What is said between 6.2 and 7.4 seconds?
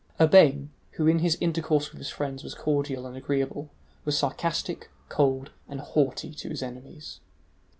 to his enemies.